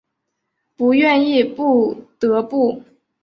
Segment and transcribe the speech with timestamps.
[0.75, 2.81] 不愿意不得不